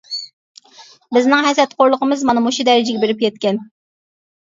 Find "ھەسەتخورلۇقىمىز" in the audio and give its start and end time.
1.49-2.25